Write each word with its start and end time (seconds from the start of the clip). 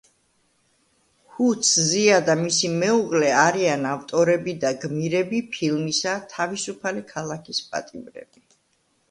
ჰუ 1.33 1.49
ცზია 1.67 2.15
და 2.29 2.35
მისი 2.39 2.71
მეუღლე 2.83 3.29
არიან 3.43 3.85
ავტორები 3.91 4.57
და 4.65 4.73
გმირები 4.87 5.43
ფილმისა 5.53 6.17
„თავისუფალი 6.35 7.07
ქალაქის 7.15 7.63
პატიმრები“. 7.71 8.45